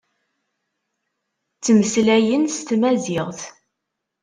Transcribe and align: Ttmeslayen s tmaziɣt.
Ttmeslayen 1.57 2.43
s 2.55 2.57
tmaziɣt. 2.67 3.39